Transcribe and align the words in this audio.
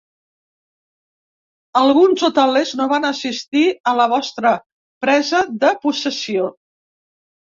Alguns 1.81 2.23
hotelers 2.27 2.71
no 2.79 2.87
van 2.93 3.05
assistir 3.09 3.65
a 3.91 3.93
la 3.99 4.07
vostra 4.13 4.55
presa 5.07 5.43
de 5.65 5.71
possessió. 5.85 6.49